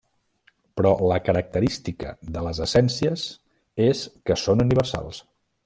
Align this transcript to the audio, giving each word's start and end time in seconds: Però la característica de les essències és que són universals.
Però 0.79 0.93
la 1.11 1.19
característica 1.27 2.13
de 2.37 2.43
les 2.47 2.63
essències 2.67 3.27
és 3.91 4.03
que 4.31 4.43
són 4.47 4.65
universals. 4.69 5.25